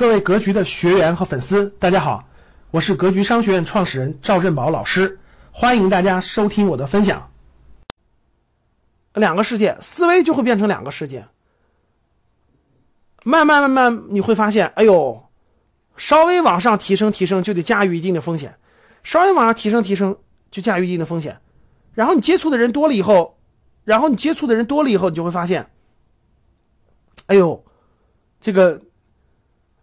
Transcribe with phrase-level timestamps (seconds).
[0.00, 2.26] 各位格局的学员和粉丝，大家好，
[2.70, 5.20] 我是格局商学院创始人赵振宝老师，
[5.52, 7.30] 欢迎大家收听我的分享。
[9.12, 11.26] 两个世界，思维就会变成两个世界。
[13.24, 15.24] 慢慢慢慢，你会发现，哎呦，
[15.98, 18.52] 稍微往上提升提升，就得驾驭一定的风险；
[19.02, 20.16] 稍微往上提升提升，
[20.50, 21.42] 就驾驭一定的风险。
[21.92, 23.38] 然后你接触的人多了以后，
[23.84, 25.68] 然后你接触的人多了以后，你就会发现，
[27.26, 27.66] 哎呦，
[28.40, 28.80] 这个。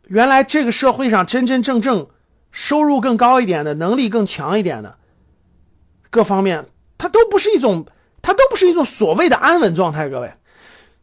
[0.08, 2.08] 原来这个社会上真真正正
[2.52, 4.98] 收入更高一点的，能力更强一点的，
[6.10, 6.66] 各方面，
[6.98, 7.86] 它都不是一种，
[8.22, 10.10] 它都不是一种所谓的安稳状态。
[10.10, 10.34] 各位，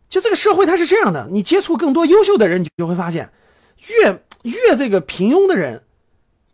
[0.09, 3.31] 就这个社会它是这样的，你接触更多优秀的人，你就会发现，
[3.87, 5.83] 越越这个平庸的人，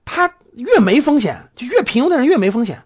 [0.05, 2.83] 他越没风险，就越平庸的人越没风险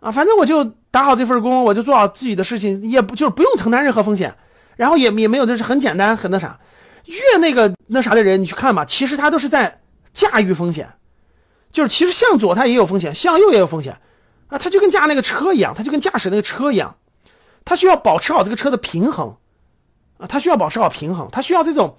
[0.00, 0.10] 啊。
[0.10, 4.34] 反正我就打好这份工，我就做好自己的事情，也不就是不用承担任何风险，
[4.74, 6.58] 然后也也没有就是很简单很那啥。
[7.04, 9.80] 越那个那啥的人，你去看吧，其实他都是在
[10.12, 10.94] 驾驭风险，
[11.72, 14.00] 就是其实向左他也有风险，向右也有风险。
[14.48, 16.96] 啊，他就跟驾那个车一样，他就跟驾驶那个车一样，
[17.64, 19.36] 他需要保持好这个车的平衡。
[20.18, 21.96] 啊，他需要保持好平衡，他需要这种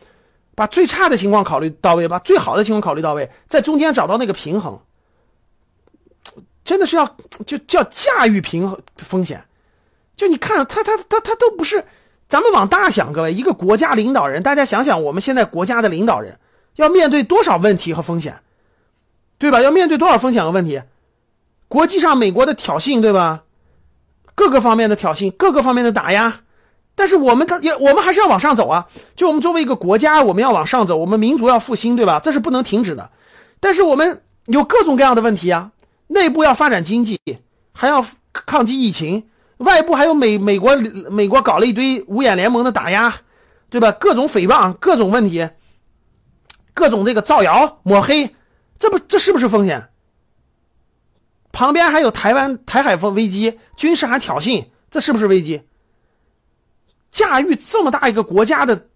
[0.56, 4.82] 把最差的情况考虑到位，把最好的情况考虑到位，在中间找到那个平衡，
[6.64, 9.46] 真的是要就叫驾驭平衡风险，
[10.16, 11.86] 就你看他他他他都不是。
[12.34, 16.40] 咱们往大想，各位，一个国家领导人，大家想想，我们现在国家的领导人
[16.76, 18.40] 要面对多少问题和风险，
[19.38, 19.62] 对吧？
[19.62, 20.82] 要面对多少风险和问题？
[21.68, 23.44] 国际上美国的挑衅，对吧？
[24.34, 26.40] 各个方面的挑衅，各个方面的打压，
[26.96, 28.88] 但是我们他也我们还是要往上走啊！
[29.16, 32.20] 就我们作为一个国家，我们要往上走，我们民族要复兴，对吧？
[32.20, 33.12] 这是不能停止的。
[33.60, 35.70] 但是我们有各种各样的问题啊，
[36.08, 37.20] 内部要发展经济，
[37.74, 39.30] 还要抗击疫情。
[39.64, 43.16] 外部还有美美国美国搞了一堆五眼联盟的打压，
[43.70, 43.92] 对吧？
[43.92, 45.50] 各种诽谤，各种问题，
[46.74, 48.36] 各种这个造谣抹黑，
[48.80, 49.90] 这不这是不是风险？
[51.52, 55.62] 旁边还有台湾台海风危机，军事还挑衅，这是不是危机？
[57.12, 58.88] 驾驭这么大一个国家的，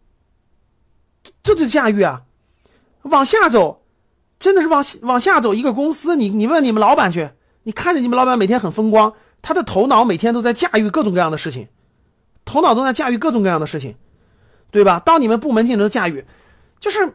[1.43, 2.23] 这就驾驭啊！
[3.03, 3.83] 往下走，
[4.39, 5.53] 真的是往往下走。
[5.53, 7.29] 一个公司，你你问你们老板去，
[7.63, 9.13] 你看着你们老板每天很风光。
[9.47, 11.69] 他的头脑每天都在驾驭各种各样的事情，
[12.43, 13.95] 头脑都在驾驭各种各样的事情，
[14.71, 14.99] 对吧？
[14.99, 16.25] 到你们部门进行驾驭，
[16.81, 17.13] 就是，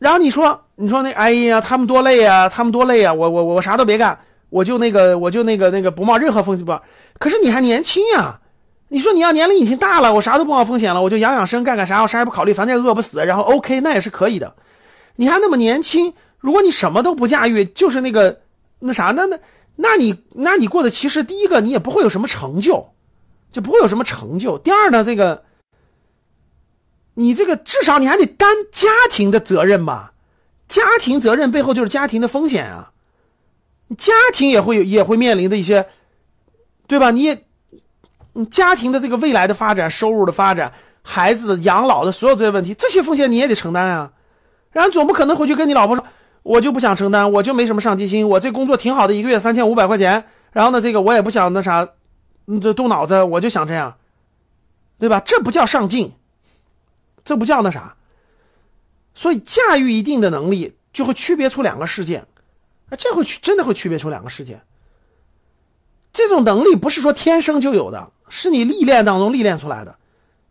[0.00, 6.80] 然后你说，你说那，哎呀，他们多累啊，他们多累啊，我我我啥都别干，我就那个，我就那个那个不冒任何风险不？
[7.20, 8.40] 可是你还年轻呀，
[8.88, 14.56] 你说你要年龄已经大了，我啥都不冒风险了，我就养养生，干干啥，我啥也不考虑，反正也饿不死，然后 OK，那也是可以的。
[15.14, 18.40] 你还那么年轻，如果你什么都不驾驭，就是那个
[18.80, 19.38] 那啥，那那。
[19.82, 22.92] 那你那你过的其实第一个你也不会有什么成就，
[23.50, 24.58] 就不会有什么成就。
[24.58, 25.44] 第二呢，这个
[27.14, 30.12] 你这个至少你还得担家庭的责任吧？
[30.68, 32.92] 家庭责任背后就是家庭的风险啊，
[33.96, 35.88] 家庭也会有也会面临的一些，
[36.86, 37.10] 对吧？
[37.10, 37.44] 你也
[38.34, 44.12] 你家庭的这个未来的发展、收入的发展、孩子的养老的所有这些问题，这些风险你也得承担啊。
[44.72, 46.04] 然后总不可能回去跟你老婆说。
[46.42, 48.28] 我就不想承担，我就没什么上进心。
[48.28, 50.24] 我这工作挺好的，一个月三千五百块钱。
[50.52, 51.90] 然后呢，这个我也不想那啥，
[52.44, 53.98] 你，这动脑子，我就想这样，
[54.98, 55.20] 对吧？
[55.20, 56.12] 这不叫上进，
[57.24, 57.94] 这不叫那啥。
[59.14, 62.24] 所以驾驭一定的能力，就会区别出两个世界。
[62.88, 64.62] 啊，这会区真的会区别出两个世界。
[66.12, 69.96] 这种能力不是说天生就有的，是你历练当中历练出来的。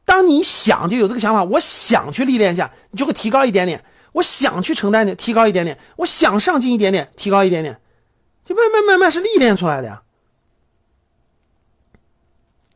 [0.05, 3.83] 当你想就有这个想法，我想去历练一下，你就会提高一点点。
[4.11, 7.79] 我想去承担点，提高一点点；我想上进一点点，提高一点点，
[8.45, 10.01] 就慢慢慢慢是历练出来的呀。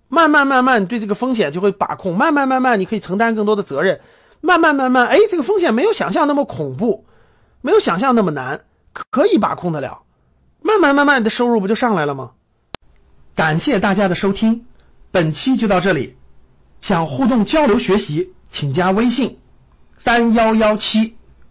[0.08, 3.98] 慢慢慢慢，对这个风险就会把控；慢慢慢慢，你可以承担更多的责任；
[4.42, 7.06] 慢慢慢慢，哎，这个风险没有想象那么恐怖，
[7.62, 10.04] 没有想象那么难，可以把控得了。
[10.62, 12.34] 慢慢慢慢，的收入不就上来了吗？
[13.36, 14.68] 感谢大家的收听，
[15.10, 16.16] 本期就到这里。
[16.80, 19.40] 想互动交流学习，请加微信：
[19.98, 21.18] 三幺幺七。